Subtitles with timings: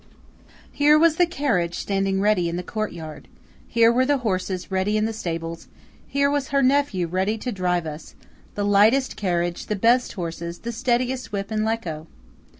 [0.71, 3.27] Here was the carriage standing ready in the courtyard;
[3.67, 5.67] here were the horses ready in the stables;
[6.07, 11.31] here was her nephew ready to drive us–the lightest carriage, the best horses, the steadiest
[11.31, 12.07] whip in Lecco!